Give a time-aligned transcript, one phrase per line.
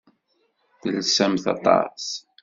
[0.81, 2.05] Telsam aṭas.